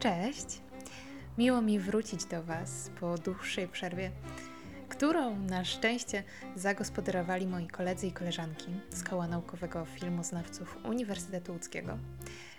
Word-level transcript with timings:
Cześć! 0.00 0.60
Miło 1.38 1.62
mi 1.62 1.78
wrócić 1.78 2.24
do 2.24 2.42
Was 2.42 2.90
po 3.00 3.18
dłuższej 3.18 3.68
przerwie, 3.68 4.10
którą 4.88 5.36
na 5.36 5.64
szczęście 5.64 6.22
zagospodarowali 6.56 7.46
moi 7.46 7.68
koledzy 7.68 8.06
i 8.06 8.12
koleżanki 8.12 8.66
z 8.90 9.02
Koła 9.02 9.26
Naukowego 9.26 9.84
Filmoznawców 9.84 10.78
Uniwersytetu 10.84 11.52
Łódzkiego, 11.52 11.98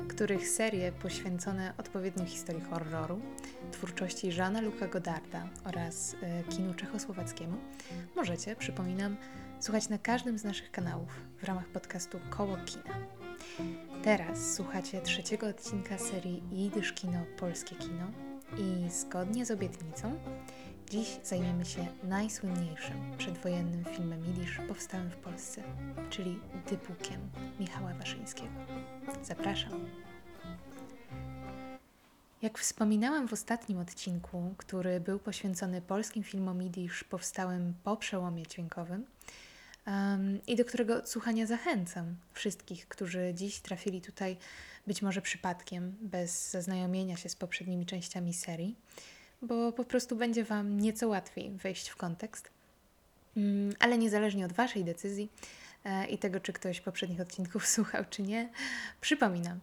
których 0.10 0.48
serie 0.48 0.92
poświęcone 0.92 1.74
odpowiednio 1.78 2.26
historii 2.26 2.62
horroru, 2.62 3.22
twórczości 3.72 4.32
Żana 4.32 4.62
Luka 4.62 4.88
Godarda 4.88 5.48
oraz 5.64 6.16
e, 6.22 6.44
kinu 6.44 6.74
czechosłowackiemu 6.74 7.58
możecie, 8.16 8.56
przypominam, 8.56 9.18
słuchać 9.60 9.90
na 9.90 9.98
każdym 9.98 10.38
z 10.38 10.44
naszych 10.44 10.72
kanałów 10.72 11.10
w 11.38 11.44
ramach 11.44 11.68
podcastu 11.68 12.20
Koło 12.30 12.58
Kina. 12.58 13.22
Teraz 14.04 14.54
słuchacie 14.54 15.02
trzeciego 15.02 15.48
odcinka 15.48 15.98
serii 15.98 16.44
Jidysz 16.52 16.94
Kino 16.94 17.20
Polskie 17.40 17.76
Kino 17.76 18.08
i 18.58 18.90
zgodnie 18.90 19.46
z 19.46 19.52
obietnicą 19.52 20.20
dziś 20.90 21.20
zajmiemy 21.24 21.66
się 21.66 21.88
najsłynniejszym 22.04 23.18
przedwojennym 23.18 23.86
filmem 23.86 24.26
jidysz 24.26 24.60
powstałym 24.68 25.12
w 25.12 25.16
Polsce, 25.16 25.64
czyli 26.10 26.40
Dybukiem 26.70 27.30
Michała 27.60 27.94
Waszyńskiego. 27.94 28.54
Zapraszam. 29.24 29.86
Jak 32.42 32.60
wspominałam 32.60 33.28
w 33.28 33.34
ostatnim 33.34 33.80
odcinku, 33.80 34.54
który 34.58 35.00
był 35.00 35.20
poświęcony 35.20 35.82
polskim 35.82 36.24
filmom 36.24 36.62
jidysz 36.62 37.04
powstałym 37.04 37.74
po 37.84 37.98
przełomie 37.98 38.48
dźwiękowym, 38.48 39.06
um, 39.88 40.46
i 40.48 40.56
do 40.56 40.66
którego 40.66 40.96
odsłuchania 40.96 41.46
zachęcam 41.46 42.16
wszystkich, 42.34 42.88
którzy 42.88 43.34
dziś 43.34 43.60
trafili 43.60 44.02
tutaj 44.02 44.38
być 44.88 45.02
może 45.02 45.22
przypadkiem, 45.22 45.96
bez 46.02 46.52
zaznajomienia 46.52 47.18
się 47.18 47.30
z 47.30 47.36
poprzednimi 47.36 47.86
częściami 47.86 48.34
serii, 48.34 48.76
bo 49.42 49.72
po 49.72 49.84
prostu 49.84 50.16
będzie 50.16 50.44
Wam 50.44 50.80
nieco 50.80 51.08
łatwiej 51.08 51.52
wejść 51.52 51.90
w 51.90 51.96
kontekst. 51.96 52.50
Um, 53.36 53.74
ale 53.80 53.98
niezależnie 53.98 54.46
od 54.46 54.54
Waszej 54.54 54.84
decyzji 54.84 55.30
e, 55.86 56.06
i 56.06 56.18
tego, 56.18 56.40
czy 56.40 56.54
ktoś 56.54 56.82
poprzednich 56.82 57.22
odcinków 57.22 57.68
słuchał, 57.76 58.04
czy 58.10 58.22
nie, 58.22 58.50
przypominam. 59.02 59.60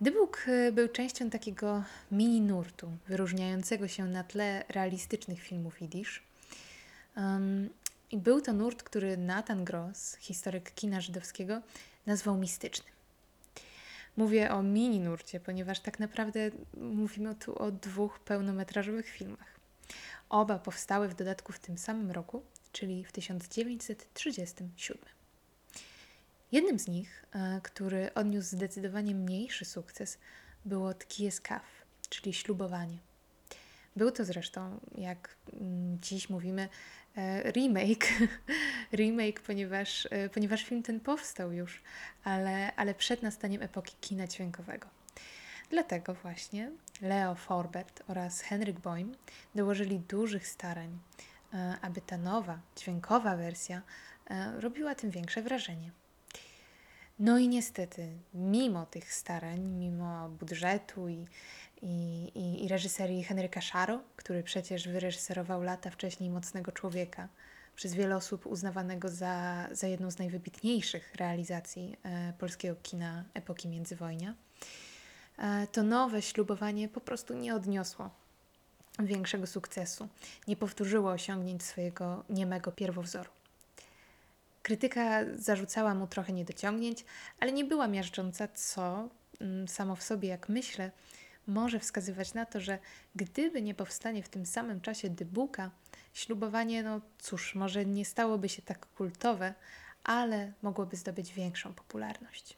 Book 0.00 0.44
e, 0.48 0.72
był 0.72 0.88
częścią 0.88 1.30
takiego 1.30 1.84
mini 2.12 2.40
nurtu, 2.40 2.92
wyróżniającego 3.08 3.88
się 3.88 4.04
na 4.04 4.24
tle 4.24 4.64
realistycznych 4.68 5.40
filmów 5.40 5.82
Yiddish. 5.82 6.22
Um, 7.16 7.70
i 8.12 8.16
był 8.16 8.40
to 8.40 8.52
nurt, 8.52 8.82
który 8.82 9.16
Nathan 9.16 9.64
Gross, 9.64 10.16
historyk 10.20 10.74
kina 10.74 11.00
żydowskiego, 11.00 11.62
nazwał 12.06 12.36
mistycznym. 12.36 12.92
Mówię 14.16 14.50
o 14.50 14.62
mini 14.62 15.00
nurcie, 15.00 15.40
ponieważ 15.40 15.80
tak 15.80 15.98
naprawdę 15.98 16.50
mówimy 16.76 17.34
tu 17.34 17.58
o 17.58 17.70
dwóch 17.70 18.20
pełnometrażowych 18.20 19.08
filmach. 19.08 19.60
Oba 20.28 20.58
powstały 20.58 21.08
w 21.08 21.14
dodatku 21.14 21.52
w 21.52 21.58
tym 21.58 21.78
samym 21.78 22.10
roku, 22.10 22.42
czyli 22.72 23.04
w 23.04 23.12
1937. 23.12 24.98
Jednym 26.52 26.78
z 26.78 26.88
nich, 26.88 27.24
e, 27.32 27.60
który 27.62 28.14
odniósł 28.14 28.48
zdecydowanie 28.48 29.14
mniejszy 29.14 29.64
sukces, 29.64 30.18
było 30.64 30.94
Tkies 30.94 31.40
Kaf, 31.40 31.62
czyli 32.08 32.34
ślubowanie. 32.34 32.98
Był 33.96 34.10
to 34.10 34.24
zresztą, 34.24 34.80
jak 34.94 35.36
mm, 35.52 35.98
dziś 36.00 36.30
mówimy, 36.30 36.68
remake, 37.44 38.06
remake 38.92 39.40
ponieważ, 39.40 40.08
e, 40.10 40.28
ponieważ 40.28 40.64
film 40.64 40.82
ten 40.82 41.00
powstał 41.00 41.52
już, 41.52 41.82
ale, 42.24 42.74
ale 42.76 42.94
przed 42.94 43.22
nastaniem 43.22 43.62
epoki 43.62 43.94
kina 44.00 44.26
dźwiękowego. 44.26 44.88
Dlatego 45.70 46.14
właśnie 46.14 46.70
Leo 47.00 47.34
Forbert 47.34 48.02
oraz 48.08 48.40
Henryk 48.40 48.80
Boym 48.80 49.14
dołożyli 49.54 49.98
dużych 49.98 50.46
starań, 50.48 50.98
e, 51.54 51.76
aby 51.82 52.00
ta 52.00 52.16
nowa, 52.16 52.58
dźwiękowa 52.76 53.36
wersja 53.36 53.82
robiła 54.58 54.94
tym 54.94 55.10
większe 55.10 55.42
wrażenie. 55.42 55.90
No 57.22 57.38
i 57.38 57.48
niestety, 57.48 58.08
mimo 58.34 58.86
tych 58.86 59.14
starań, 59.14 59.60
mimo 59.60 60.28
budżetu 60.28 61.08
i, 61.08 61.26
i, 61.82 62.64
i, 62.64 62.68
reżyserii 62.68 63.24
Henryka 63.24 63.60
Szaro, 63.60 64.00
który 64.16 64.42
przecież 64.42 64.88
wyreżyserował 64.88 65.62
lata 65.62 65.90
wcześniej 65.90 66.30
Mocnego 66.30 66.72
Człowieka, 66.72 67.28
przez 67.76 67.94
wiele 67.94 68.16
osób 68.16 68.46
uznawanego 68.46 69.08
za, 69.08 69.68
za 69.72 69.86
jedną 69.86 70.10
z 70.10 70.18
najwybitniejszych 70.18 71.14
realizacji 71.14 71.96
e, 72.02 72.32
polskiego 72.38 72.76
kina 72.82 73.24
epoki 73.34 73.68
międzywojnia, 73.68 74.34
e, 75.38 75.66
to 75.66 75.82
nowe 75.82 76.22
ślubowanie 76.22 76.88
po 76.88 77.00
prostu 77.00 77.34
nie 77.34 77.54
odniosło 77.54 78.10
większego 78.98 79.46
sukcesu, 79.46 80.08
nie 80.48 80.56
powtórzyło 80.56 81.10
osiągnięć 81.10 81.62
swojego 81.62 82.24
niemego 82.30 82.72
pierwowzoru. 82.72 83.30
Krytyka 84.62 85.20
zarzucała 85.34 85.94
mu 85.94 86.06
trochę 86.06 86.32
niedociągnięć, 86.32 87.04
ale 87.40 87.52
nie 87.52 87.64
była 87.64 87.88
miażdżąca, 87.88 88.48
co 88.48 89.08
mm, 89.40 89.68
samo 89.68 89.96
w 89.96 90.02
sobie, 90.02 90.28
jak 90.28 90.48
myślę, 90.48 90.90
może 91.46 91.78
wskazywać 91.78 92.34
na 92.34 92.46
to, 92.46 92.60
że 92.60 92.78
gdyby 93.14 93.62
nie 93.62 93.74
powstanie 93.74 94.22
w 94.22 94.28
tym 94.28 94.46
samym 94.46 94.80
czasie 94.80 95.10
dybuka, 95.10 95.70
ślubowanie, 96.14 96.82
no 96.82 97.00
cóż, 97.18 97.54
może 97.54 97.86
nie 97.86 98.04
stałoby 98.04 98.48
się 98.48 98.62
tak 98.62 98.86
kultowe, 98.86 99.54
ale 100.04 100.52
mogłoby 100.62 100.96
zdobyć 100.96 101.32
większą 101.32 101.74
popularność. 101.74 102.56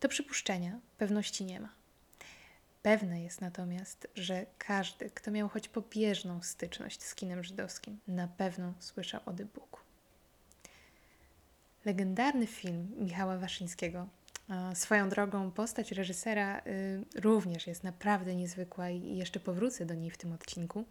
Do 0.00 0.08
przypuszczenia 0.08 0.78
pewności 0.98 1.44
nie 1.44 1.60
ma. 1.60 1.68
Pewne 2.82 3.22
jest 3.22 3.40
natomiast, 3.40 4.08
że 4.14 4.46
każdy, 4.58 5.10
kto 5.10 5.30
miał 5.30 5.48
choć 5.48 5.68
pobieżną 5.68 6.42
styczność 6.42 7.02
z 7.02 7.14
kinem 7.14 7.44
żydowskim, 7.44 8.00
na 8.08 8.28
pewno 8.28 8.74
słyszał 8.78 9.20
o 9.26 9.32
dybuku. 9.32 9.81
Legendarny 11.84 12.46
film 12.46 12.88
Michała 12.98 13.38
Waszyńskiego 13.38 14.06
Swoją 14.74 15.08
drogą 15.08 15.50
postać 15.50 15.92
reżysera 15.92 16.58
y, 16.58 17.20
również 17.20 17.66
jest 17.66 17.84
naprawdę 17.84 18.34
niezwykła 18.34 18.90
i 18.90 19.16
jeszcze 19.16 19.40
powrócę 19.40 19.86
do 19.86 19.94
niej 19.94 20.10
w 20.10 20.18
tym 20.18 20.32
odcinku. 20.32 20.84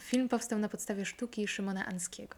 Film 0.00 0.28
powstał 0.28 0.58
na 0.58 0.68
podstawie 0.68 1.04
sztuki 1.04 1.48
Szymona 1.48 1.86
Anskiego. 1.86 2.36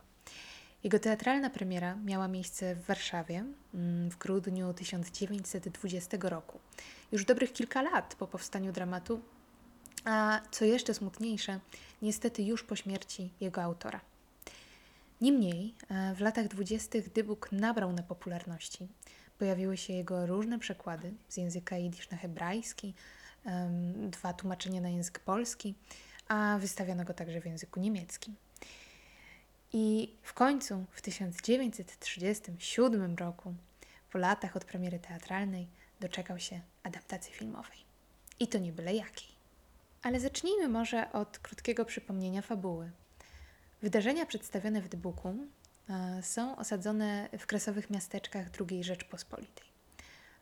Jego 0.84 0.98
teatralna 0.98 1.50
premiera 1.50 1.96
miała 1.96 2.28
miejsce 2.28 2.74
w 2.74 2.86
Warszawie 2.86 3.44
mm, 3.74 4.10
w 4.10 4.18
grudniu 4.18 4.74
1920 4.74 6.16
roku. 6.20 6.58
Już 7.12 7.24
dobrych 7.24 7.52
kilka 7.52 7.82
lat 7.82 8.14
po 8.18 8.26
powstaniu 8.26 8.72
dramatu, 8.72 9.20
a 10.04 10.40
co 10.50 10.64
jeszcze 10.64 10.94
smutniejsze, 10.94 11.60
niestety 12.02 12.42
już 12.42 12.64
po 12.64 12.76
śmierci 12.76 13.30
jego 13.40 13.62
autora. 13.62 14.00
Niemniej 15.20 15.74
e, 15.88 16.14
w 16.14 16.20
latach 16.20 16.48
dwudziestych 16.48 17.12
Dybuk 17.12 17.52
nabrał 17.52 17.92
na 17.92 18.02
popularności 18.02 18.88
Pojawiły 19.40 19.76
się 19.76 19.92
jego 19.92 20.26
różne 20.26 20.58
przekłady 20.58 21.12
z 21.28 21.36
języka 21.36 21.76
jidysz 21.76 22.10
na 22.10 22.16
hebrajski, 22.16 22.94
dwa 24.10 24.32
tłumaczenia 24.32 24.80
na 24.80 24.88
język 24.88 25.18
polski, 25.18 25.74
a 26.28 26.58
wystawiono 26.60 27.04
go 27.04 27.14
także 27.14 27.40
w 27.40 27.46
języku 27.46 27.80
niemieckim. 27.80 28.34
I 29.72 30.14
w 30.22 30.34
końcu 30.34 30.84
w 30.90 31.02
1937 31.02 33.16
roku, 33.16 33.54
po 34.12 34.18
latach 34.18 34.56
od 34.56 34.64
premiery 34.64 34.98
teatralnej, 34.98 35.68
doczekał 36.00 36.38
się 36.38 36.60
adaptacji 36.82 37.34
filmowej. 37.34 37.78
I 38.40 38.48
to 38.48 38.58
nie 38.58 38.72
byle 38.72 38.94
jakiej. 38.94 39.28
Ale 40.02 40.20
zacznijmy 40.20 40.68
może 40.68 41.12
od 41.12 41.38
krótkiego 41.38 41.84
przypomnienia 41.84 42.42
fabuły. 42.42 42.90
Wydarzenia 43.82 44.26
przedstawione 44.26 44.82
w 44.82 44.88
Dybuku 44.88 45.36
E, 45.90 46.22
są 46.22 46.56
osadzone 46.56 47.28
w 47.38 47.46
kresowych 47.46 47.90
miasteczkach 47.90 48.46
II 48.70 48.84
Rzeczpospolitej. 48.84 49.66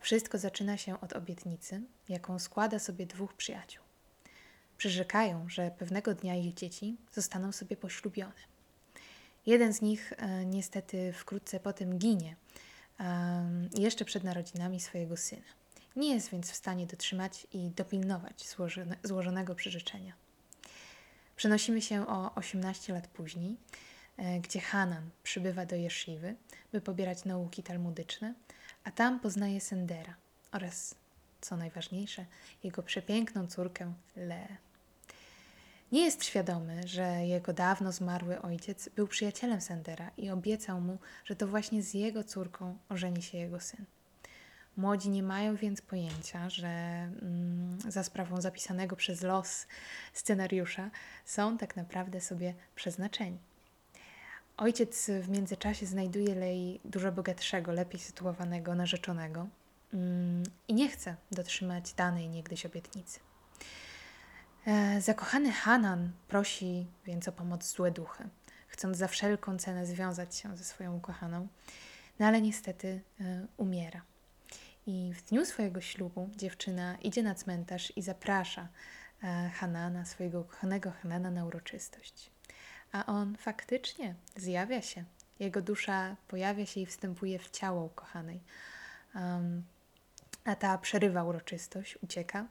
Wszystko 0.01 0.39
zaczyna 0.39 0.77
się 0.77 1.01
od 1.01 1.13
obietnicy, 1.13 1.83
jaką 2.09 2.39
składa 2.39 2.79
sobie 2.79 3.07
dwóch 3.07 3.35
przyjaciół. 3.35 3.85
Przyrzekają, 4.77 5.49
że 5.49 5.71
pewnego 5.79 6.15
dnia 6.15 6.35
ich 6.35 6.55
dzieci 6.55 6.97
zostaną 7.13 7.53
sobie 7.53 7.77
poślubione. 7.77 8.49
Jeden 9.47 9.73
z 9.73 9.83
nich 9.83 10.13
e, 10.17 10.47
niestety 10.47 11.13
wkrótce 11.13 11.61
potem 11.61 11.99
ginie, 11.99 12.37
e, 13.01 13.69
jeszcze 13.79 14.05
przed 14.05 14.25
narodzinami 14.25 14.81
swojego 14.81 15.17
syna. 15.17 15.43
Nie 15.97 16.15
jest 16.15 16.31
więc 16.31 16.51
w 16.51 16.57
stanie 16.57 16.87
dotrzymać 16.87 17.47
i 17.53 17.71
dopilnować 17.71 18.49
złożone, 18.49 18.97
złożonego 19.03 19.55
przyrzeczenia. 19.55 20.13
Przenosimy 21.39 21.83
się 21.83 22.07
o 22.07 22.35
18 22.35 22.93
lat 22.93 23.07
później, 23.07 23.57
E, 24.19 24.41
gdzie 24.41 24.61
Hanan 24.61 25.11
przybywa 25.23 25.67
do 25.67 25.77
Jeszywy, 25.77 26.35
by 26.73 26.81
pobierać 26.81 27.25
nauki 27.25 27.63
talmudyczne, 27.63 28.35
a 28.85 28.91
tam 28.91 29.21
poznaje 29.21 29.61
Sendera 29.61 30.15
oraz, 30.53 30.95
co 31.41 31.57
najważniejsze, 31.57 32.27
jego 32.65 32.83
przepiękną 32.83 33.47
córkę 33.47 33.93
Leę. 34.17 34.57
Nie 35.93 36.05
jest 36.05 36.25
świadomy, 36.25 36.89
że 36.89 37.03
jego 37.27 37.53
dawno 37.53 37.93
zmarły 37.93 38.43
ojciec 38.43 38.89
był 38.89 39.09
przyjacielem 39.09 39.61
Sendera 39.61 40.11
i 40.17 40.31
obiecał 40.31 40.81
mu, 40.81 40.99
że 41.25 41.37
to 41.37 41.47
właśnie 41.47 41.83
z 41.83 41.95
jego 41.95 42.25
córką 42.25 42.79
ożeni 42.89 43.23
się 43.23 43.39
jego 43.39 43.61
syn. 43.61 43.85
Młodzi 44.79 45.11
nie 45.11 45.23
mają 45.23 45.57
więc 45.57 45.83
pojęcia, 45.83 46.51
że 46.51 46.69
mm, 46.69 47.79
za 47.89 48.03
sprawą 48.03 48.41
zapisanego 48.41 48.97
przez 48.97 49.23
los 49.23 49.67
scenariusza 50.13 50.91
są 51.25 51.59
tak 51.59 51.77
naprawdę 51.77 52.21
sobie 52.21 52.55
przeznaczeni. 52.75 53.39
Ojciec 54.57 55.11
w 55.23 55.29
międzyczasie 55.29 55.87
znajduje 55.87 56.35
Lei 56.35 56.81
dużo 56.85 57.13
bogatszego, 57.13 57.73
lepiej 57.73 58.01
sytuowanego 58.01 58.75
narzeczonego 58.75 59.47
mm, 59.95 60.43
i 60.69 60.75
nie 60.75 60.89
chce 60.89 61.17
dotrzymać 61.31 61.93
danej 61.93 62.29
niegdyś 62.29 62.67
obietnicy. 62.67 63.21
E, 64.67 65.01
zakochany 65.01 65.53
Hanan 65.53 66.13
prosi 66.29 66.87
więc 67.07 67.29
o 67.29 67.33
pomoc 67.33 67.73
złe 67.73 67.91
duchy, 67.91 68.29
chcąc 68.69 68.97
za 68.97 69.09
wszelką 69.09 69.59
cenę 69.59 69.87
związać 69.87 70.37
się 70.37 70.57
ze 70.57 70.65
swoją 70.65 70.97
ukochaną, 70.97 71.49
no 72.19 72.27
ale 72.27 72.41
niestety 72.41 73.01
e, 73.21 73.47
umiera. 73.57 74.03
I 74.91 75.15
w 75.15 75.23
dniu 75.23 75.45
swojego 75.45 75.81
ślubu 75.81 76.31
dziewczyna 76.37 76.97
idzie 77.03 77.23
na 77.23 77.35
cmentarz 77.35 77.93
i 77.97 78.03
zaprasza 78.03 78.69
e, 79.23 79.51
Hanana, 79.55 80.05
swojego 80.05 80.41
ukochanego 80.41 80.91
Hanana 80.91 81.31
na 81.31 81.45
uroczystość. 81.45 82.31
A 82.93 83.07
on 83.07 83.37
faktycznie 83.37 84.15
zjawia 84.37 84.83
się. 84.83 85.05
Jego 85.41 85.63
dusza 85.63 86.17
pojawia 86.29 86.67
się 86.67 86.81
i 86.81 86.87
wstępuje 86.87 87.39
w 87.39 87.51
ciało 87.51 87.85
ukochanej. 87.85 88.41
Um, 89.15 89.63
a 90.45 90.57
ta 90.57 90.79
przerywa 90.79 91.25
uroczystość, 91.25 91.99
ucieka. 92.03 92.47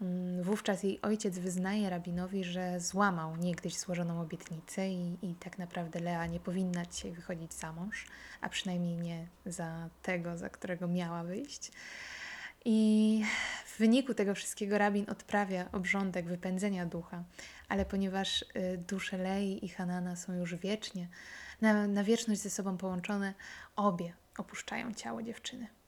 Um, 0.00 0.42
wówczas 0.42 0.82
jej 0.82 1.00
ojciec 1.02 1.38
wyznaje 1.38 1.90
rabinowi, 1.90 2.44
że 2.44 2.80
złamał 2.80 3.36
niegdyś 3.36 3.78
złożoną 3.78 4.20
obietnicę 4.20 4.88
i, 4.88 5.16
i 5.22 5.34
tak 5.34 5.58
naprawdę 5.58 6.00
Lea 6.00 6.26
nie 6.26 6.40
powinna 6.40 6.86
dzisiaj 6.86 7.12
wychodzić 7.12 7.54
za 7.54 7.72
mąż, 7.72 8.06
a 8.40 8.48
przynajmniej 8.48 8.96
nie 8.96 9.26
za 9.46 9.88
tego, 10.02 10.38
za 10.38 10.48
którego 10.48 10.88
miała 10.88 11.24
wyjść. 11.24 11.72
I 12.64 13.22
w 13.66 13.78
wyniku 13.78 14.14
tego 14.14 14.34
wszystkiego 14.34 14.78
rabin 14.78 15.10
odprawia 15.10 15.72
obrządek 15.72 16.26
wypędzenia 16.26 16.86
ducha, 16.86 17.24
ale 17.68 17.84
ponieważ 17.84 18.42
y, 18.42 18.78
dusze 18.88 19.18
Lei 19.18 19.64
i 19.64 19.68
Hanana 19.68 20.16
są 20.16 20.32
już 20.32 20.54
wiecznie, 20.54 21.08
na, 21.60 21.86
na 21.86 22.04
wieczność 22.04 22.40
ze 22.40 22.50
sobą 22.50 22.76
połączone, 22.76 23.34
obie 23.76 24.12
opuszczają 24.38 24.94
ciało 24.94 25.22
dziewczyny. 25.22 25.79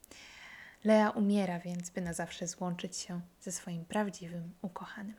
Lea 0.85 1.11
umiera 1.11 1.59
więc, 1.59 1.91
by 1.91 2.01
na 2.01 2.13
zawsze 2.13 2.47
złączyć 2.47 2.97
się 2.97 3.21
ze 3.41 3.53
swoim 3.53 3.85
prawdziwym 3.85 4.53
ukochanym. 4.63 5.15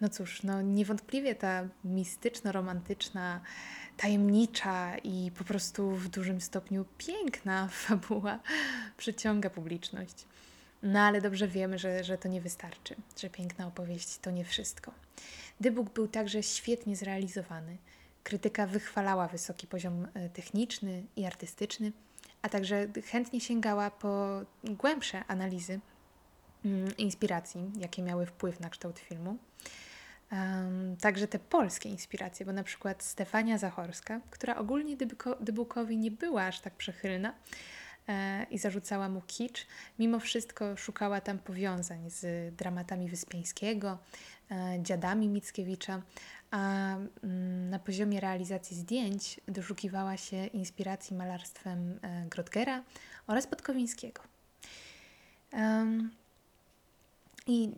No 0.00 0.08
cóż, 0.08 0.42
no 0.42 0.62
niewątpliwie 0.62 1.34
ta 1.34 1.68
mistyczno-romantyczna, 1.84 3.40
tajemnicza 3.96 4.98
i 4.98 5.30
po 5.38 5.44
prostu 5.44 5.90
w 5.90 6.08
dużym 6.08 6.40
stopniu 6.40 6.84
piękna 6.98 7.68
fabuła 7.86 8.38
przyciąga 8.96 9.50
publiczność. 9.50 10.26
No 10.82 11.00
ale 11.00 11.20
dobrze 11.20 11.48
wiemy, 11.48 11.78
że, 11.78 12.04
że 12.04 12.18
to 12.18 12.28
nie 12.28 12.40
wystarczy, 12.40 12.96
że 13.20 13.30
piękna 13.30 13.66
opowieść 13.66 14.18
to 14.18 14.30
nie 14.30 14.44
wszystko. 14.44 14.92
Dybuk 15.60 15.90
był 15.90 16.08
także 16.08 16.42
świetnie 16.42 16.96
zrealizowany. 16.96 17.76
Krytyka 18.24 18.66
wychwalała 18.66 19.28
wysoki 19.28 19.66
poziom 19.66 20.08
e, 20.14 20.28
techniczny 20.28 21.02
i 21.16 21.24
artystyczny, 21.24 21.92
a 22.42 22.48
także 22.48 22.86
chętnie 23.04 23.40
sięgała 23.40 23.90
po 23.90 24.40
głębsze 24.64 25.24
analizy 25.28 25.80
mm, 26.64 26.96
inspiracji, 26.96 27.70
jakie 27.76 28.02
miały 28.02 28.26
wpływ 28.26 28.60
na 28.60 28.70
kształt 28.70 28.98
filmu. 28.98 29.38
Um, 30.32 30.96
także 30.96 31.28
te 31.28 31.38
polskie 31.38 31.88
inspiracje, 31.88 32.46
bo 32.46 32.52
na 32.52 32.62
przykład 32.62 33.02
Stefania 33.02 33.58
Zachorska, 33.58 34.20
która 34.30 34.56
ogólnie 34.56 34.96
Dybukowi 35.40 35.96
nie 35.96 36.10
była 36.10 36.42
aż 36.42 36.60
tak 36.60 36.74
przychylna 36.74 37.34
i 38.50 38.58
zarzucała 38.58 39.08
mu 39.08 39.22
kicz, 39.26 39.66
mimo 39.98 40.20
wszystko 40.20 40.76
szukała 40.76 41.20
tam 41.20 41.38
powiązań 41.38 42.10
z 42.10 42.54
dramatami 42.54 43.08
Wyspiańskiego, 43.08 43.98
e, 44.50 44.78
dziadami 44.82 45.28
Mickiewicza, 45.28 46.02
a 46.50 46.94
mm, 46.96 47.70
na 47.70 47.78
poziomie 47.78 48.20
realizacji 48.20 48.76
zdjęć 48.76 49.40
doszukiwała 49.48 50.16
się 50.16 50.46
inspiracji 50.46 51.16
malarstwem 51.16 51.98
e, 52.02 52.26
Grotgera 52.28 52.82
oraz 53.26 53.46
Podkowińskiego. 53.46 54.22
I 57.46 57.70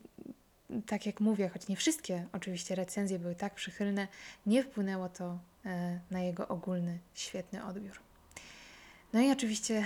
tak 0.87 1.07
jak 1.07 1.21
mówię, 1.21 1.49
choć 1.49 1.69
nie 1.69 1.77
wszystkie 1.77 2.27
oczywiście 2.33 2.75
recenzje 2.75 3.19
były 3.19 3.35
tak 3.35 3.55
przychylne, 3.55 4.09
nie 4.47 4.63
wpłynęło 4.63 5.09
to 5.09 5.39
e, 5.67 6.01
na 6.11 6.21
jego 6.21 6.49
ogólny, 6.49 6.99
świetny 7.15 7.65
odbiór. 7.65 8.01
No 9.13 9.21
i 9.21 9.33
oczywiście 9.33 9.85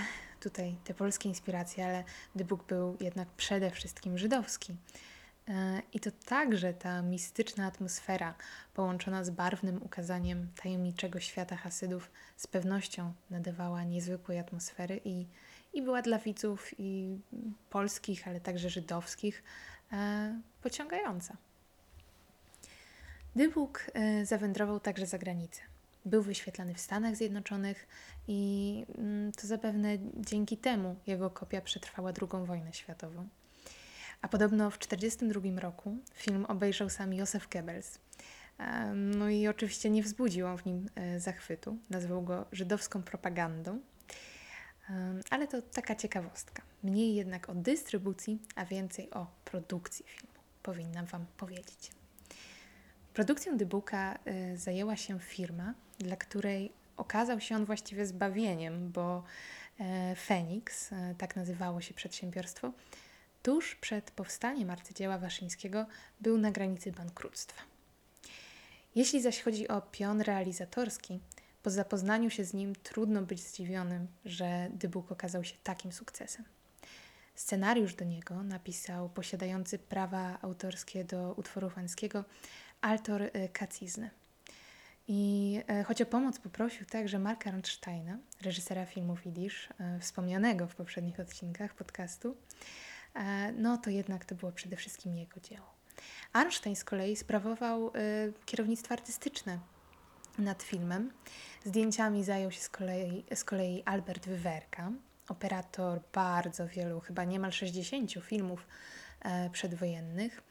tutaj 0.49 0.75
te 0.83 0.93
polskie 0.93 1.29
inspiracje, 1.29 1.85
ale 1.85 2.03
Book 2.45 2.63
był 2.63 2.97
jednak 2.99 3.27
przede 3.27 3.71
wszystkim 3.71 4.17
żydowski. 4.17 4.75
E, 5.47 5.81
I 5.93 5.99
to 5.99 6.11
także 6.25 6.73
ta 6.73 7.01
mistyczna 7.01 7.65
atmosfera, 7.65 8.35
połączona 8.73 9.23
z 9.23 9.29
barwnym 9.29 9.83
ukazaniem 9.83 10.47
tajemniczego 10.63 11.19
świata 11.19 11.55
Hasydów, 11.55 12.11
z 12.37 12.47
pewnością 12.47 13.13
nadawała 13.29 13.83
niezwykłej 13.83 14.39
atmosfery 14.39 15.01
i, 15.05 15.25
i 15.73 15.81
była 15.81 16.01
dla 16.01 16.19
widzów 16.19 16.71
i 16.77 17.19
polskich, 17.69 18.27
ale 18.27 18.39
także 18.39 18.69
żydowskich 18.69 19.43
e, 19.91 20.41
pociągająca. 20.61 21.37
Dybuk 23.35 23.85
e, 23.93 24.25
zawędrował 24.25 24.79
także 24.79 25.05
za 25.05 25.17
granicę. 25.17 25.74
Był 26.05 26.21
wyświetlany 26.21 26.73
w 26.73 26.79
Stanach 26.79 27.15
Zjednoczonych 27.15 27.87
i 28.27 28.85
mm, 28.97 29.31
to 29.31 29.47
zapewne 29.47 29.97
dzięki 30.15 30.57
temu 30.57 30.95
jego 31.07 31.29
kopia 31.29 31.61
przetrwała 31.61 32.11
II 32.21 32.45
wojnę 32.45 32.73
światową. 32.73 33.27
A 34.21 34.27
podobno 34.27 34.71
w 34.71 34.77
1942 34.77 35.61
roku 35.61 35.97
film 36.13 36.45
obejrzał 36.45 36.89
sam 36.89 37.13
Józef 37.13 37.49
Goebbels. 37.49 37.99
No 38.95 39.29
i 39.29 39.47
oczywiście 39.47 39.89
nie 39.89 40.03
wzbudził 40.03 40.47
on 40.47 40.57
w 40.57 40.65
nim 40.65 40.89
e, 40.95 41.19
zachwytu. 41.19 41.77
Nazwał 41.89 42.23
go 42.23 42.45
żydowską 42.51 43.03
propagandą. 43.03 43.79
Ale 45.29 45.47
to 45.47 45.61
taka 45.61 45.95
ciekawostka. 45.95 46.63
Mniej 46.83 47.15
jednak 47.15 47.49
o 47.49 47.55
dystrybucji, 47.55 48.39
a 48.55 48.65
więcej 48.65 49.11
o 49.11 49.27
produkcji 49.45 50.05
filmu 50.07 50.33
powinnam 50.63 51.05
Wam 51.05 51.25
powiedzieć. 51.37 51.91
Produkcją 53.13 53.57
Dybuka 53.57 54.19
zajęła 54.55 54.95
się 54.95 55.19
firma, 55.19 55.73
dla 55.99 56.15
której 56.15 56.71
okazał 56.97 57.39
się 57.39 57.55
on 57.55 57.65
właściwie 57.65 58.05
zbawieniem, 58.05 58.91
bo 58.91 59.23
e, 59.79 60.15
Fenix, 60.15 60.93
e, 60.93 61.15
tak 61.17 61.35
nazywało 61.35 61.81
się 61.81 61.93
przedsiębiorstwo, 61.93 62.71
tuż 63.43 63.75
przed 63.75 64.11
powstaniem 64.11 64.69
arcydzieła 64.69 65.17
Waszyńskiego 65.17 65.85
był 66.21 66.37
na 66.37 66.51
granicy 66.51 66.91
bankructwa. 66.91 67.61
Jeśli 68.95 69.21
zaś 69.21 69.41
chodzi 69.41 69.67
o 69.67 69.81
pion 69.81 70.21
realizatorski, 70.21 71.19
po 71.63 71.69
zapoznaniu 71.69 72.29
się 72.29 72.45
z 72.45 72.53
nim 72.53 72.75
trudno 72.75 73.21
być 73.21 73.43
zdziwionym, 73.43 74.07
że 74.25 74.69
Dybuk 74.73 75.11
okazał 75.11 75.43
się 75.43 75.55
takim 75.63 75.91
sukcesem. 75.91 76.45
Scenariusz 77.35 77.95
do 77.95 78.05
niego 78.05 78.43
napisał 78.43 79.09
posiadający 79.09 79.79
prawa 79.79 80.37
autorskie 80.41 81.03
do 81.05 81.33
utworu 81.33 81.69
fańskiego 81.69 82.23
Altor 82.81 83.21
e, 83.21 83.49
Kacizny. 83.49 84.09
I 85.07 85.61
e, 85.67 85.83
choć 85.83 86.01
o 86.01 86.05
pomoc 86.05 86.39
poprosił 86.39 86.85
także 86.85 87.19
Marka 87.19 87.49
Arnsteina, 87.49 88.17
reżysera 88.41 88.85
filmu 88.85 89.15
Widzisz, 89.15 89.69
e, 89.79 89.99
wspomnianego 89.99 90.67
w 90.67 90.75
poprzednich 90.75 91.19
odcinkach 91.19 91.73
podcastu, 91.73 92.37
no 93.57 93.77
to 93.77 93.89
jednak 93.89 94.25
to 94.25 94.35
było 94.35 94.51
przede 94.51 94.75
wszystkim 94.75 95.15
jego 95.15 95.39
dzieło. 95.39 95.65
Arnstein 96.33 96.75
z 96.75 96.83
kolei 96.83 97.15
sprawował 97.15 97.91
kierownictwo 98.45 98.93
artystyczne 98.93 99.59
nad 100.37 100.63
filmem. 100.63 101.11
Zdjęciami 101.65 102.23
zajął 102.23 102.51
się 102.51 102.59
z 102.59 102.69
kolei, 102.69 103.25
z 103.35 103.43
kolei 103.43 103.83
Albert 103.85 104.25
Wywerka, 104.25 104.91
operator 105.29 106.01
bardzo 106.13 106.67
wielu, 106.67 106.99
chyba 106.99 107.23
niemal 107.23 107.51
60 107.51 108.11
filmów 108.11 108.67
e, 109.21 109.49
przedwojennych, 109.49 110.41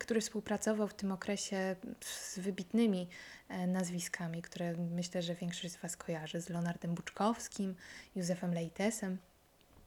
który 0.00 0.20
współpracował 0.20 0.88
w 0.88 0.94
tym 0.94 1.12
okresie 1.12 1.76
z 2.00 2.38
wybitnymi 2.38 3.08
e, 3.48 3.66
nazwiskami, 3.66 4.42
które 4.42 4.74
myślę, 4.76 5.22
że 5.22 5.34
większość 5.34 5.74
z 5.74 5.76
Was 5.76 5.96
kojarzy, 5.96 6.40
z 6.40 6.48
Leonardem 6.48 6.94
Buczkowskim, 6.94 7.74
Józefem 8.16 8.54
Leitesem, 8.54 9.18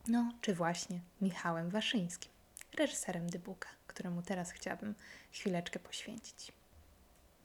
no 0.08 0.34
czy 0.42 0.54
właśnie 0.54 1.00
Michałem 1.22 1.70
Waszyńskim, 1.70 2.32
reżyserem 2.78 3.30
Dybuka, 3.30 3.70
któremu 3.88 4.22
teraz 4.22 4.52
chciałabym 4.52 4.96
chwileczkę 5.32 5.80
poświęcić. 5.80 6.52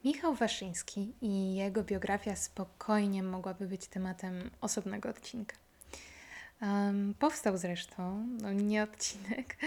Michał 0.03 0.35
Waszyński 0.35 1.13
i 1.21 1.55
jego 1.55 1.83
biografia 1.83 2.35
spokojnie 2.35 3.23
mogłaby 3.23 3.67
być 3.67 3.87
tematem 3.87 4.51
osobnego 4.61 5.09
odcinka. 5.09 5.55
Um, 6.61 7.13
powstał 7.19 7.57
zresztą, 7.57 8.27
no 8.41 8.53
nie 8.53 8.83
odcinek, 8.83 9.57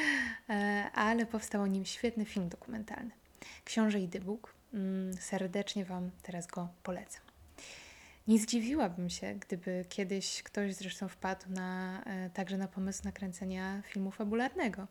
e, 0.49 0.91
ale 0.95 1.27
powstał 1.27 1.63
o 1.63 1.67
nim 1.67 1.85
świetny 1.85 2.25
film 2.25 2.49
dokumentalny. 2.49 3.11
Książę 3.65 4.01
i 4.01 4.09
Dybuk. 4.09 4.55
Mm, 4.75 5.15
serdecznie 5.15 5.85
Wam 5.85 6.11
teraz 6.23 6.47
go 6.47 6.69
polecam. 6.83 7.23
Nie 8.29 8.39
zdziwiłabym 8.39 9.11
się, 9.11 9.35
gdyby 9.35 9.85
kiedyś 9.89 10.43
ktoś 10.43 10.75
zresztą 10.75 11.09
wpadł 11.09 11.45
na, 11.49 12.03
e, 12.05 12.31
także 12.31 12.59
na 12.59 12.69
pomysł 12.69 13.05
nakręcenia 13.05 13.83
filmu 13.83 14.11
fabularnego, 14.11 14.87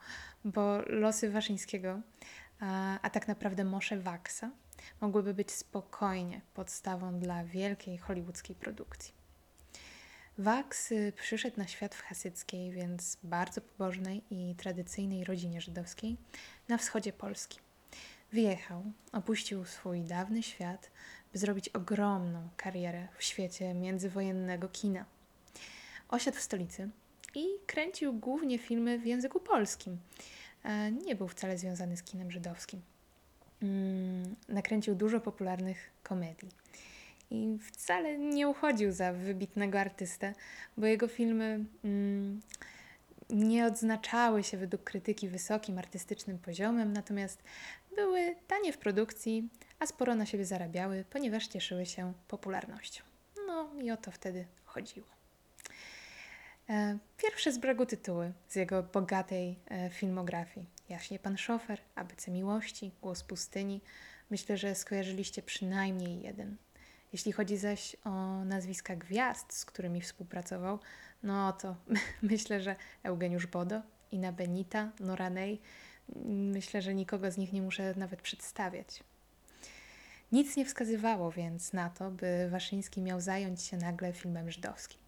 bo 0.45 0.81
losy 0.87 1.29
Waszyńskiego, 1.31 2.01
a, 2.59 2.99
a 3.01 3.09
tak 3.09 3.27
naprawdę 3.27 3.63
Moshe 3.63 3.99
Waksa, 3.99 4.51
mogłyby 5.01 5.33
być 5.33 5.51
spokojnie 5.51 6.41
podstawą 6.53 7.19
dla 7.19 7.43
wielkiej 7.43 7.97
hollywoodzkiej 7.97 8.55
produkcji. 8.55 9.18
Waks 10.39 10.91
y, 10.91 11.13
przyszedł 11.15 11.57
na 11.57 11.67
świat 11.67 11.95
w 11.95 12.01
hasyckiej, 12.01 12.71
więc 12.71 13.17
bardzo 13.23 13.61
pobożnej 13.61 14.21
i 14.31 14.55
tradycyjnej 14.55 15.23
rodzinie 15.23 15.61
żydowskiej 15.61 16.17
na 16.67 16.77
wschodzie 16.77 17.13
Polski. 17.13 17.59
Wyjechał, 18.31 18.83
opuścił 19.11 19.65
swój 19.65 20.01
dawny 20.01 20.43
świat, 20.43 20.91
by 21.33 21.39
zrobić 21.39 21.69
ogromną 21.69 22.49
karierę 22.57 23.07
w 23.17 23.23
świecie 23.23 23.73
międzywojennego 23.73 24.69
kina. 24.69 25.05
Osiadł 26.09 26.37
w 26.37 26.41
stolicy 26.41 26.89
i 27.35 27.45
kręcił 27.67 28.13
głównie 28.13 28.57
filmy 28.57 28.99
w 28.99 29.05
języku 29.05 29.39
polskim. 29.39 29.97
E, 30.63 30.91
nie 30.91 31.15
był 31.15 31.27
wcale 31.27 31.57
związany 31.57 31.97
z 31.97 32.03
kinem 32.03 32.31
żydowskim. 32.31 32.81
Mm, 33.61 34.35
nakręcił 34.47 34.95
dużo 34.95 35.19
popularnych 35.19 35.89
komedii. 36.03 36.49
I 37.31 37.57
wcale 37.61 38.17
nie 38.17 38.47
uchodził 38.47 38.91
za 38.91 39.13
wybitnego 39.13 39.79
artystę, 39.79 40.33
bo 40.77 40.85
jego 40.85 41.07
filmy 41.07 41.65
mm, 41.83 42.41
nie 43.29 43.65
odznaczały 43.65 44.43
się 44.43 44.57
według 44.57 44.83
krytyki 44.83 45.29
wysokim 45.29 45.77
artystycznym 45.77 46.39
poziomem, 46.39 46.93
natomiast 46.93 47.43
były 47.95 48.35
tanie 48.47 48.73
w 48.73 48.77
produkcji, 48.77 49.49
a 49.79 49.85
sporo 49.85 50.15
na 50.15 50.25
siebie 50.25 50.45
zarabiały, 50.45 51.05
ponieważ 51.09 51.47
cieszyły 51.47 51.85
się 51.85 52.13
popularnością. 52.27 53.03
No 53.47 53.69
i 53.81 53.91
o 53.91 53.97
to 53.97 54.11
wtedy 54.11 54.45
chodziło. 54.65 55.07
E, 56.69 56.97
pierwsze 57.17 57.51
z 57.51 57.57
brzegu 57.57 57.85
tytuły 57.85 58.33
z 58.47 58.55
jego 58.55 58.83
bogatej 58.83 59.59
e, 59.71 59.89
filmografii. 59.89 60.65
Jaśnie 60.89 61.19
Pan 61.19 61.37
Szofer, 61.37 61.81
ABC 61.95 62.31
Miłości, 62.31 62.91
Głos 63.01 63.23
Pustyni. 63.23 63.81
Myślę, 64.29 64.57
że 64.57 64.75
skojarzyliście 64.75 65.41
przynajmniej 65.41 66.21
jeden. 66.21 66.57
Jeśli 67.13 67.31
chodzi 67.31 67.57
zaś 67.57 67.95
o 68.03 68.45
nazwiska 68.45 68.95
gwiazd, 68.95 69.53
z 69.53 69.65
którymi 69.65 70.01
współpracował, 70.01 70.79
no 71.23 71.53
to 71.53 71.75
myślę, 72.21 72.61
że 72.61 72.75
Eugeniusz 73.03 73.47
Bodo, 73.47 73.81
Ina 74.11 74.31
Benita, 74.31 74.91
Nora 74.99 75.29
Ney. 75.29 75.59
Myślę, 76.25 76.81
że 76.81 76.93
nikogo 76.93 77.31
z 77.31 77.37
nich 77.37 77.53
nie 77.53 77.61
muszę 77.61 77.93
nawet 77.95 78.21
przedstawiać. 78.21 79.03
Nic 80.31 80.55
nie 80.55 80.65
wskazywało 80.65 81.31
więc 81.31 81.73
na 81.73 81.89
to, 81.89 82.11
by 82.11 82.49
Waszyński 82.49 83.01
miał 83.01 83.21
zająć 83.21 83.61
się 83.61 83.77
nagle 83.77 84.13
filmem 84.13 84.51
żydowskim. 84.51 84.99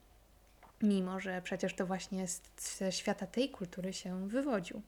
Mimo, 0.81 1.20
że 1.20 1.41
przecież 1.41 1.74
to 1.74 1.86
właśnie 1.88 2.25
ze 2.58 2.91
świata 2.91 3.27
tej 3.27 3.50
kultury 3.50 3.93
się 3.93 4.27
wywodził. 4.27 4.81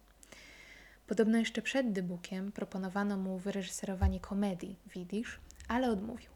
Podobno 1.08 1.38
jeszcze 1.38 1.62
przed 1.62 1.91
debukiem 1.91 2.51
proponowano 2.51 3.17
mu 3.17 3.38
wyreżyserowanie 3.38 4.20
komedii 4.20 4.75
Widzisz, 4.96 5.39
ale 5.67 5.89
odmówił. 5.89 6.33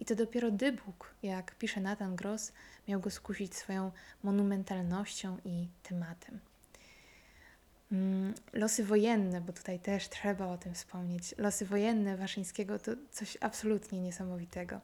I 0.00 0.04
to 0.04 0.14
dopiero 0.14 0.50
dybuk, 0.50 1.14
jak 1.22 1.54
pisze 1.54 1.80
Nathan 1.80 2.16
Gross, 2.16 2.52
miał 2.88 3.00
go 3.00 3.10
skusić 3.10 3.54
swoją 3.54 3.92
monumentalnością 4.22 5.38
i 5.44 5.68
tematem. 5.82 6.38
Mm, 7.92 8.34
losy 8.52 8.84
wojenne, 8.84 9.40
bo 9.40 9.52
tutaj 9.52 9.80
też 9.80 10.08
trzeba 10.08 10.46
o 10.46 10.58
tym 10.58 10.74
wspomnieć. 10.74 11.34
Losy 11.38 11.66
wojenne 11.66 12.16
Waszyńskiego 12.16 12.78
to 12.78 12.92
coś 13.10 13.38
absolutnie 13.40 14.00
niesamowitego. 14.00 14.80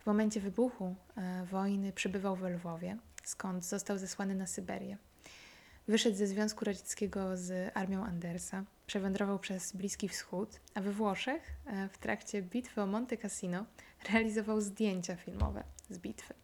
W 0.00 0.06
momencie 0.06 0.40
wybuchu 0.40 0.94
e, 1.16 1.44
wojny 1.44 1.92
przybywał 1.92 2.36
we 2.36 2.50
Lwowie, 2.50 2.96
skąd 3.24 3.64
został 3.64 3.98
zesłany 3.98 4.34
na 4.34 4.46
Syberię. 4.46 4.96
Wyszedł 5.88 6.16
ze 6.16 6.26
Związku 6.26 6.64
Radzieckiego 6.64 7.36
z 7.36 7.76
armią 7.76 8.04
Andersa, 8.04 8.64
przewędrował 8.86 9.38
przez 9.38 9.72
Bliski 9.72 10.08
Wschód, 10.08 10.60
a 10.74 10.80
we 10.80 10.92
Włoszech 10.92 11.52
e, 11.66 11.88
w 11.88 11.98
trakcie 11.98 12.42
bitwy 12.42 12.82
o 12.82 12.86
Monte 12.86 13.16
Cassino 13.16 13.66
realizował 14.10 14.60
zdjęcia 14.60 15.16
filmowe 15.16 15.64
z 15.90 15.98
bitwy. 15.98 16.34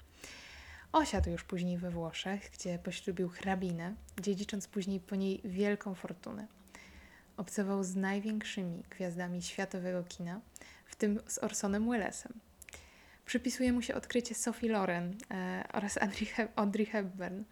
Osiadł 0.93 1.31
już 1.31 1.45
później 1.45 1.79
we 1.79 1.91
Włoszech, 1.91 2.51
gdzie 2.51 2.79
poślubił 2.79 3.29
hrabinę, 3.29 3.95
dziedzicząc 4.21 4.69
później 4.69 5.01
po 5.01 5.17
niej 5.17 5.41
wielką 5.45 5.95
fortunę. 5.95 6.47
Obcował 7.37 7.85
z 7.85 7.97
największymi 7.97 8.83
gwiazdami 8.91 9.43
światowego 9.43 10.05
kina, 10.05 10.41
w 10.87 10.97
tym 10.97 11.21
z 11.27 11.39
Orsonem 11.39 11.91
Wellesem. 11.91 12.33
Przypisuje 13.27 13.73
mu 13.73 13.83
się 13.83 13.95
odkrycie 13.95 14.35
Sophie 14.35 14.69
Loren 14.69 15.17
e, 15.31 15.65
oraz 15.73 15.99
Audrey 16.57 16.87
Hepburn. 16.87 17.45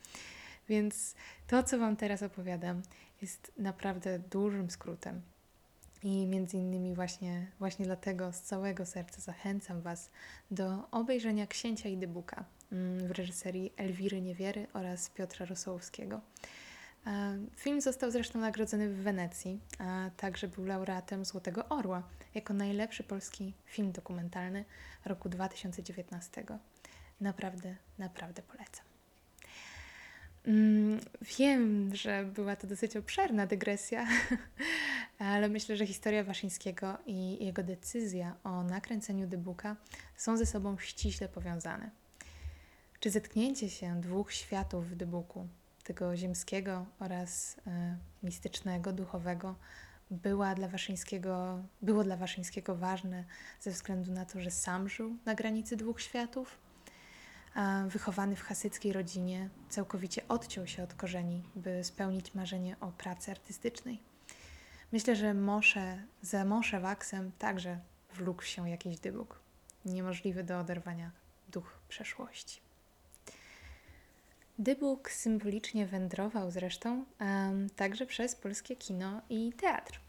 Więc 0.69 1.15
to, 1.47 1.63
co 1.63 1.79
Wam 1.79 1.97
teraz 1.97 2.23
opowiadam, 2.23 2.83
jest 3.23 3.53
naprawdę 3.57 4.19
dużym 4.19 4.71
skrótem. 4.71 5.23
I 6.03 6.27
między 6.27 6.57
innymi 6.57 6.95
właśnie, 6.95 7.47
właśnie 7.59 7.85
dlatego 7.85 8.33
z 8.33 8.41
całego 8.41 8.87
serca 8.87 9.21
zachęcam 9.21 9.81
Was 9.81 10.11
do 10.51 10.91
obejrzenia 10.91 11.47
Księcia 11.47 11.89
i 11.89 11.97
Dybuka 11.97 12.45
mm, 12.73 13.09
w 13.09 13.11
reżyserii 13.11 13.73
Elwiry 13.77 14.21
Niewiery 14.21 14.67
oraz 14.73 15.11
Piotra 15.11 15.47
Rosołowskiego. 15.47 16.21
Film 17.57 17.81
został 17.81 18.11
zresztą 18.11 18.39
nagrodzony 18.39 18.89
w 18.89 19.03
Wenecji, 19.03 19.61
a 19.79 20.11
także 20.17 20.49
był 20.49 20.65
laureatem 20.65 21.25
Złotego 21.25 21.69
Orła 21.69 22.03
jako 22.35 22.55
najlepszy 22.55 23.05
polski 23.05 23.55
film 23.65 23.93
dokumentalny 23.93 24.65
roku 25.05 25.29
2019. 25.29 26.45
Naprawdę, 27.21 27.77
naprawdę 27.99 28.43
polecam. 28.43 28.88
Mm, 30.47 31.01
wiem, 31.39 31.95
że 31.95 32.25
była 32.25 32.57
to 32.57 32.67
dosyć 32.67 32.97
obszerna 32.97 33.47
dygresja, 33.47 34.07
ale 35.19 35.49
myślę, 35.49 35.77
że 35.77 35.87
historia 35.87 36.25
Waszyńskiego 36.25 36.99
i 37.07 37.45
jego 37.45 37.63
decyzja 37.63 38.37
o 38.45 38.63
nakręceniu 38.63 39.27
debuka 39.27 39.77
są 40.17 40.37
ze 40.37 40.47
sobą 40.47 40.79
ściśle 40.79 41.29
powiązane. 41.29 41.91
Czy 43.01 43.11
zetknięcie 43.11 43.71
się 43.71 44.01
dwóch 44.01 44.33
światów 44.33 44.91
w 44.91 44.95
debuku, 44.95 45.49
tego 45.85 46.17
ziemskiego 46.17 46.87
oraz 46.99 47.57
e, 47.67 47.97
mistycznego, 48.23 48.93
duchowego, 48.93 49.55
była 50.11 50.55
dla 50.55 50.69
Waszyńskiego, 50.69 51.63
było 51.83 52.05
dla 52.05 52.17
Waszyńskiego 52.17 52.77
ważne 52.77 53.25
ze 53.61 53.71
względu 53.71 54.13
na 54.13 54.25
to, 54.25 54.41
że 54.41 54.51
sam 54.51 54.89
żył 54.89 55.17
na 55.25 55.35
granicy 55.35 55.77
dwóch 55.77 56.01
światów? 56.01 56.59
Wychowany 57.89 58.37
w 58.37 58.43
hasyckiej 58.43 58.93
rodzinie, 58.93 59.49
całkowicie 59.69 60.29
odciął 60.29 60.67
się 60.67 60.83
od 60.83 60.95
korzeni, 60.95 61.43
by 61.57 61.85
spełnić 61.85 62.35
marzenie 62.35 62.77
o 62.81 62.93
pracy 62.93 63.31
artystycznej. 63.31 64.01
Myślę, 64.93 65.17
że 65.17 65.35
Mosze, 65.35 66.03
za 66.23 66.45
Mosze 66.45 66.81
Waksem 66.81 67.33
także 67.39 67.79
wlókł 68.15 68.43
się 68.43 68.71
jakiś 68.71 68.99
dybuk, 68.99 69.41
niemożliwy 69.85 70.45
do 70.45 70.59
oderwania 70.59 71.11
duch 71.49 71.79
przeszłości. 71.89 72.61
Dybuk 74.59 75.11
symbolicznie 75.11 75.87
wędrował 75.87 76.51
zresztą 76.51 77.05
um, 77.21 77.71
także 77.71 78.07
przez 78.07 78.35
polskie 78.35 78.77
kino 78.77 79.21
i 79.31 79.53
teatr. 79.53 80.01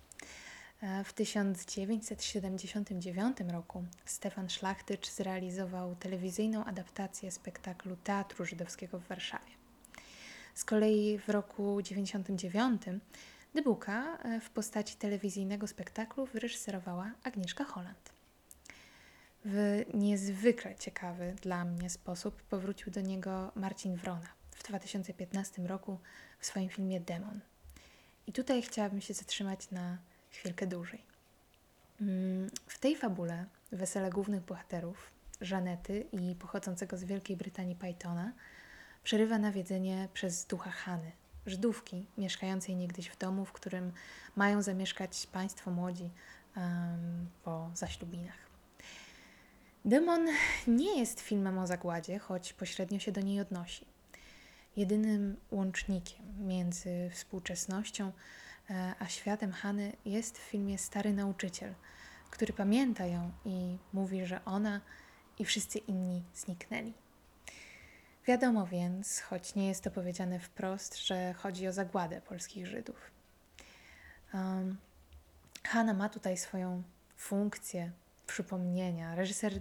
W 1.03 1.13
1979 1.13 3.37
roku 3.51 3.85
Stefan 4.05 4.49
Szlachtycz 4.49 5.09
zrealizował 5.09 5.95
telewizyjną 5.95 6.65
adaptację 6.65 7.31
spektaklu 7.31 7.95
Teatru 7.95 8.45
Żydowskiego 8.45 8.99
w 8.99 9.07
Warszawie. 9.07 9.51
Z 10.55 10.65
kolei 10.65 11.17
w 11.17 11.29
roku 11.29 11.81
1999 11.83 13.01
Dybuka 13.53 14.17
e, 14.17 14.39
w 14.39 14.49
postaci 14.49 14.95
telewizyjnego 14.95 15.67
spektaklu 15.67 16.25
wyreżyserowała 16.25 17.11
Agnieszka 17.23 17.63
Holland. 17.63 18.13
W 19.45 19.85
niezwykle 19.93 20.75
ciekawy 20.75 21.35
dla 21.41 21.65
mnie 21.65 21.89
sposób 21.89 22.41
powrócił 22.41 22.91
do 22.91 23.01
niego 23.01 23.51
Marcin 23.55 23.95
Wrona 23.95 24.27
w 24.51 24.63
2015 24.63 25.61
roku 25.61 25.99
w 26.39 26.45
swoim 26.45 26.69
filmie 26.69 26.99
Demon. 26.99 27.39
I 28.27 28.33
tutaj 28.33 28.61
chciałabym 28.61 29.01
się 29.01 29.13
zatrzymać 29.13 29.71
na 29.71 29.97
chwilkę 30.29 30.67
dłużej. 30.67 31.03
Mm, 32.01 32.49
w 32.67 32.79
tej 32.79 32.95
fabule 32.95 33.45
wesele 33.71 34.09
głównych 34.09 34.41
bohaterów, 34.41 35.11
Żanety 35.41 36.05
i 36.11 36.35
pochodzącego 36.35 36.97
z 36.97 37.03
Wielkiej 37.03 37.37
Brytanii 37.37 37.75
Pythona, 37.75 38.33
przerywa 39.03 39.37
nawiedzenie 39.37 40.07
przez 40.13 40.45
ducha 40.45 40.71
Hany, 40.71 41.11
Żydówki 41.45 42.05
mieszkającej 42.17 42.75
niegdyś 42.75 43.07
w 43.07 43.17
domu, 43.17 43.45
w 43.45 43.51
którym 43.51 43.91
mają 44.35 44.61
zamieszkać 44.61 45.27
państwo 45.31 45.71
młodzi 45.71 46.09
um, 46.57 47.29
po 47.43 47.69
zaślubinach. 47.73 48.49
Demon 49.85 50.27
nie 50.67 50.99
jest 50.99 51.19
filmem 51.19 51.57
o 51.57 51.67
zagładzie, 51.67 52.19
choć 52.19 52.53
pośrednio 52.53 52.99
się 52.99 53.11
do 53.11 53.21
niej 53.21 53.39
odnosi. 53.41 53.85
Jedynym 54.77 55.35
łącznikiem 55.51 56.47
między 56.47 57.09
współczesnością 57.13 58.11
a 58.99 59.07
światem 59.07 59.51
Hany 59.51 59.91
jest 60.05 60.37
w 60.37 60.41
filmie 60.41 60.77
stary 60.77 61.13
nauczyciel, 61.13 61.73
który 62.29 62.53
pamięta 62.53 63.05
ją 63.05 63.31
i 63.45 63.77
mówi, 63.93 64.25
że 64.25 64.45
ona 64.45 64.81
i 65.39 65.45
wszyscy 65.45 65.77
inni 65.77 66.23
zniknęli. 66.35 66.93
Wiadomo 68.27 68.67
więc, 68.67 69.19
choć 69.19 69.55
nie 69.55 69.67
jest 69.67 69.83
to 69.83 69.91
powiedziane 69.91 70.39
wprost, 70.39 70.97
że 70.97 71.33
chodzi 71.33 71.67
o 71.67 71.73
zagładę 71.73 72.21
polskich 72.21 72.67
Żydów. 72.67 73.11
Um, 74.33 74.77
Hanna 75.63 75.93
ma 75.93 76.09
tutaj 76.09 76.37
swoją 76.37 76.83
funkcję 77.17 77.91
przypomnienia. 78.27 79.15
Reżyser, 79.15 79.59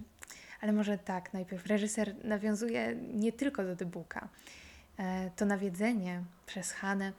ale 0.61 0.71
może 0.71 0.97
tak, 0.97 1.33
najpierw 1.33 1.65
reżyser 1.65 2.25
nawiązuje 2.25 2.95
nie 2.95 3.31
tylko 3.31 3.63
do 3.63 3.75
Dybuka. 3.75 4.29
E, 4.97 5.31
to 5.35 5.45
nawiedzenie 5.45 6.23
przez 6.45 6.71
Hanę 6.71 7.13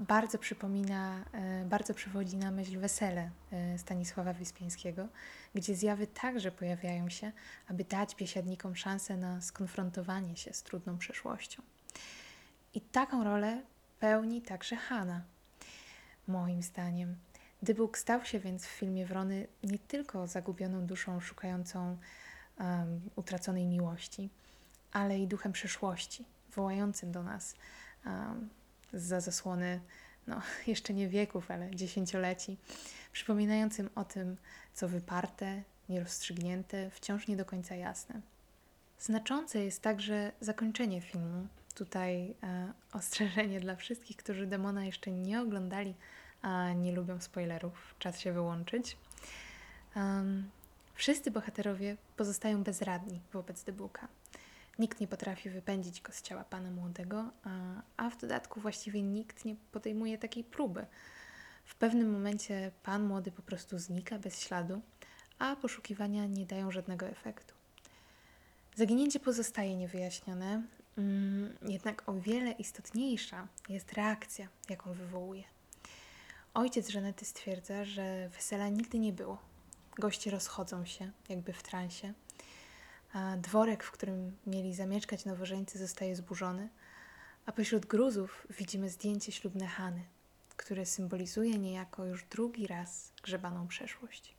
bardzo 0.00 0.38
przypomina, 0.38 1.24
e, 1.32 1.64
bardzo 1.64 1.94
przywodzi 1.94 2.36
na 2.36 2.50
myśl 2.50 2.78
wesele 2.78 3.30
e, 3.52 3.78
Stanisława 3.78 4.32
Wyspiańskiego, 4.32 5.08
gdzie 5.54 5.74
zjawy 5.74 6.06
także 6.06 6.52
pojawiają 6.52 7.08
się, 7.08 7.32
aby 7.68 7.84
dać 7.84 8.14
biesiadnikom 8.14 8.76
szansę 8.76 9.16
na 9.16 9.40
skonfrontowanie 9.40 10.36
się 10.36 10.52
z 10.52 10.62
trudną 10.62 10.98
przeszłością. 10.98 11.62
I 12.74 12.80
taką 12.80 13.24
rolę 13.24 13.62
pełni 14.00 14.42
także 14.42 14.76
Hanna. 14.76 15.22
Moim 16.28 16.62
zdaniem. 16.62 17.16
Dybuk 17.62 17.98
stał 17.98 18.24
się 18.24 18.40
więc 18.40 18.66
w 18.66 18.70
filmie 18.70 19.06
Wrony 19.06 19.46
nie 19.62 19.78
tylko 19.78 20.26
zagubioną 20.26 20.86
duszą 20.86 21.20
szukającą 21.20 21.96
um, 22.58 23.00
utraconej 23.16 23.66
miłości, 23.66 24.30
ale 24.92 25.18
i 25.18 25.26
duchem 25.26 25.52
przeszłości, 25.52 26.24
wołającym 26.54 27.12
do 27.12 27.22
nas 27.22 27.54
um, 28.06 28.48
za 28.92 29.20
zasłony, 29.20 29.80
no 30.26 30.40
jeszcze 30.66 30.94
nie 30.94 31.08
wieków, 31.08 31.50
ale 31.50 31.70
dziesięcioleci, 31.70 32.56
przypominającym 33.12 33.90
o 33.94 34.04
tym, 34.04 34.36
co 34.74 34.88
wyparte, 34.88 35.62
nierozstrzygnięte, 35.88 36.90
wciąż 36.90 37.28
nie 37.28 37.36
do 37.36 37.44
końca 37.44 37.74
jasne. 37.74 38.20
Znaczące 38.98 39.64
jest 39.64 39.82
także 39.82 40.32
zakończenie 40.40 41.00
filmu. 41.00 41.46
Tutaj 41.74 42.34
e, 42.42 42.72
ostrzeżenie 42.98 43.60
dla 43.60 43.76
wszystkich, 43.76 44.16
którzy 44.16 44.46
demona 44.46 44.84
jeszcze 44.84 45.10
nie 45.10 45.40
oglądali, 45.40 45.94
a 46.42 46.72
nie 46.72 46.92
lubią 46.92 47.20
spoilerów. 47.20 47.94
Czas 47.98 48.20
się 48.20 48.32
wyłączyć. 48.32 48.96
Um, 49.96 50.50
wszyscy 50.94 51.30
bohaterowie 51.30 51.96
pozostają 52.16 52.62
bezradni 52.62 53.20
wobec 53.32 53.62
Debuka. 53.62 54.08
Nikt 54.78 55.00
nie 55.00 55.06
potrafi 55.06 55.50
wypędzić 55.50 56.02
go 56.02 56.12
z 56.12 56.22
ciała 56.22 56.44
pana 56.44 56.70
młodego, 56.70 57.30
a, 57.44 57.82
a 57.96 58.10
w 58.10 58.20
dodatku 58.20 58.60
właściwie 58.60 59.02
nikt 59.02 59.44
nie 59.44 59.56
podejmuje 59.72 60.18
takiej 60.18 60.44
próby. 60.44 60.86
W 61.64 61.74
pewnym 61.74 62.12
momencie 62.12 62.70
pan 62.82 63.06
młody 63.06 63.32
po 63.32 63.42
prostu 63.42 63.78
znika 63.78 64.18
bez 64.18 64.40
śladu, 64.40 64.80
a 65.38 65.56
poszukiwania 65.56 66.26
nie 66.26 66.46
dają 66.46 66.70
żadnego 66.70 67.06
efektu. 67.06 67.54
Zaginięcie 68.74 69.20
pozostaje 69.20 69.76
niewyjaśnione, 69.76 70.62
mm, 70.98 71.56
jednak 71.68 72.08
o 72.08 72.14
wiele 72.14 72.50
istotniejsza 72.50 73.48
jest 73.68 73.92
reakcja, 73.92 74.48
jaką 74.68 74.92
wywołuje. 74.92 75.44
Ojciec 76.54 76.88
Żanety 76.88 77.24
stwierdza, 77.24 77.84
że 77.84 78.28
wesela 78.28 78.68
nigdy 78.68 78.98
nie 78.98 79.12
było. 79.12 79.38
Goście 79.98 80.30
rozchodzą 80.30 80.84
się, 80.84 81.10
jakby 81.28 81.52
w 81.52 81.62
transie 81.62 82.12
dworek, 83.38 83.84
w 83.84 83.90
którym 83.90 84.36
mieli 84.46 84.74
zamieszkać 84.74 85.24
nowożeńcy, 85.24 85.78
zostaje 85.78 86.16
zburzony, 86.16 86.68
a 87.46 87.52
pośród 87.52 87.86
gruzów 87.86 88.46
widzimy 88.58 88.90
zdjęcie 88.90 89.32
ślubne 89.32 89.66
Hany, 89.66 90.02
które 90.56 90.86
symbolizuje 90.86 91.58
niejako 91.58 92.04
już 92.04 92.24
drugi 92.24 92.66
raz 92.66 93.12
grzebaną 93.22 93.68
przeszłość. 93.68 94.34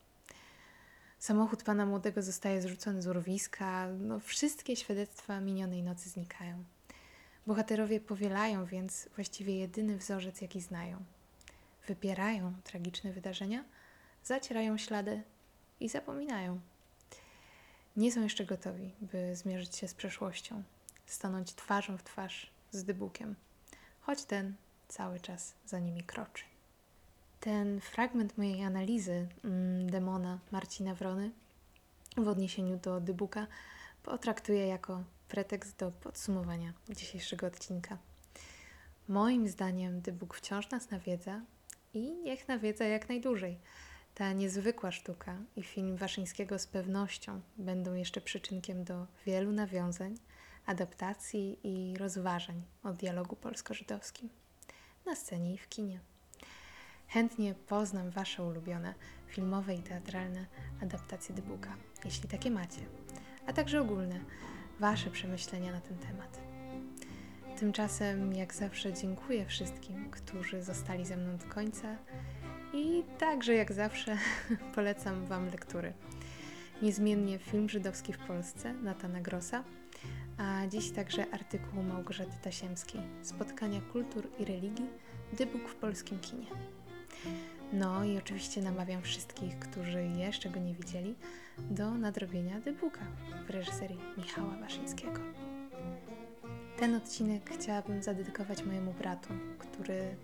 Samochód 1.20 1.64
pana 1.64 1.86
młodego 1.86 2.22
zostaje 2.22 2.62
zrzucony 2.62 3.02
z 3.02 3.08
urwiska, 3.08 3.88
no 4.00 4.20
wszystkie 4.20 4.76
świadectwa 4.76 5.40
minionej 5.42 5.84
nocy 5.84 6.10
znikają. 6.10 6.64
Bohaterowie 7.48 8.00
powielają 8.00 8.66
więc 8.66 9.10
właściwie 9.16 9.60
jedyny 9.60 9.98
wzorzec, 9.98 10.42
jaki 10.42 10.62
znają. 10.62 11.04
Wypierają 11.88 12.54
tragiczne 12.64 13.14
wydarzenia, 13.14 13.64
zacierają 14.24 14.78
ślady 14.78 15.24
i 15.80 15.90
zapominają 15.90 16.60
nie 17.98 18.12
są 18.12 18.24
jeszcze 18.24 18.46
gotowi, 18.46 18.92
by 19.02 19.36
zmierzyć 19.36 19.76
się 19.76 19.88
z 19.88 19.94
przeszłością, 19.94 20.64
stanąć 21.06 21.54
twarzą 21.54 21.98
w 21.98 22.04
twarz 22.04 22.52
z 22.72 22.84
dybukiem, 22.84 23.36
choć 24.02 24.24
ten 24.24 24.54
cały 24.88 25.20
czas 25.20 25.54
za 25.66 25.80
nimi 25.80 26.04
kroczy. 26.04 26.44
Ten 27.40 27.82
fragment 27.82 28.38
mojej 28.38 28.64
analizy 28.64 29.28
mm, 29.44 29.90
demona 29.90 30.40
Marcina 30.52 30.96
Wrony 30.96 31.32
w 32.18 32.28
odniesieniu 32.28 32.78
do 32.78 33.00
dybuka 33.02 33.48
potraktuję 34.04 34.68
jako 34.68 35.04
pretekst 35.30 35.78
do 35.78 35.92
podsumowania 35.92 36.74
dzisiejszego 36.90 37.48
odcinka. 37.48 37.98
Moim 39.08 39.48
zdaniem 39.48 40.02
dybuk 40.02 40.36
wciąż 40.36 40.70
nas 40.70 40.90
nawiedza 40.90 41.42
i 41.94 42.12
niech 42.12 42.48
nawiedza 42.48 42.86
jak 42.86 43.10
najdłużej– 43.10 43.58
ta 44.18 44.34
niezwykła 44.34 44.92
sztuka 44.92 45.38
i 45.56 45.64
film 45.64 45.98
Waszyńskiego 45.98 46.60
z 46.60 46.68
pewnością 46.68 47.42
będą 47.58 47.94
jeszcze 47.94 48.22
przyczynkiem 48.22 48.84
do 48.84 49.08
wielu 49.26 49.52
nawiązań, 49.52 50.16
adaptacji 50.66 51.60
i 51.64 51.98
rozważań 51.98 52.62
o 52.84 52.94
dialogu 52.94 53.36
polsko-żydowskim 53.36 54.30
na 55.06 55.16
scenie 55.16 55.54
i 55.54 55.58
w 55.58 55.70
kinie. 55.70 56.00
Chętnie 57.08 57.56
poznam 57.68 58.10
Wasze 58.10 58.44
ulubione 58.44 58.94
filmowe 59.28 59.76
i 59.76 59.80
teatralne 59.80 60.46
adaptacje 60.82 61.36
Dybuka, 61.36 61.76
jeśli 62.06 62.30
takie 62.30 62.52
macie, 62.52 62.82
a 63.48 63.54
także 63.54 63.82
ogólne 63.82 64.20
Wasze 64.80 65.12
przemyślenia 65.12 65.72
na 65.72 65.82
ten 65.82 65.98
temat. 65.98 66.40
Tymczasem, 67.60 68.34
jak 68.34 68.54
zawsze, 68.54 68.94
dziękuję 68.94 69.46
wszystkim, 69.46 70.12
którzy 70.12 70.64
zostali 70.64 71.06
ze 71.06 71.18
mną 71.18 71.38
do 71.38 71.46
końca 71.46 71.98
i 72.74 73.04
także, 73.20 73.54
jak 73.54 73.74
zawsze, 73.74 74.18
polecam 74.76 75.26
Wam 75.26 75.46
lektury. 75.46 75.94
Niezmiennie 76.82 77.40
film 77.40 77.70
żydowski 77.70 78.14
w 78.14 78.18
Polsce 78.18 78.74
Natana 78.74 79.22
Grossa, 79.22 79.64
a 80.38 80.68
dziś 80.68 80.92
także 80.92 81.26
artykuł 81.32 81.84
Małgorzaty 81.84 82.38
Tasiemskiej 82.44 83.02
Spotkania 83.22 83.82
kultur 83.82 84.28
i 84.40 84.46
religii 84.46 84.86
Dybuk 85.34 85.70
w 85.70 85.76
polskim 85.76 86.20
kinie. 86.20 86.46
No 87.74 88.04
i 88.04 88.18
oczywiście 88.18 88.62
namawiam 88.62 89.02
wszystkich, 89.02 89.60
którzy 89.60 90.04
jeszcze 90.04 90.50
go 90.50 90.60
nie 90.60 90.74
widzieli, 90.74 91.16
do 91.58 91.92
nadrobienia 91.92 92.60
Dybuka 92.60 93.02
w 93.48 93.50
reżyserii 93.50 94.00
Michała 94.18 94.58
Waszyńskiego. 94.62 95.20
Ten 96.80 96.96
odcinek 96.96 97.50
chciałabym 97.50 98.04
zadedykować 98.04 98.64
mojemu 98.64 98.94
bratu, 98.94 99.30
który 99.60 100.16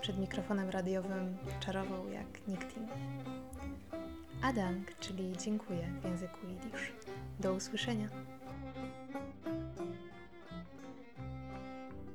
przed 0.00 0.18
mikrofonem 0.18 0.70
radiowym 0.70 1.36
czarował 1.60 2.08
jak 2.08 2.48
nikt 2.48 2.76
inny. 2.76 2.88
Adank, 4.42 4.98
czyli 5.00 5.36
dziękuję 5.36 5.92
w 6.02 6.04
języku 6.04 6.46
jidysz. 6.46 6.92
Do 7.40 7.54
usłyszenia. 7.54 8.08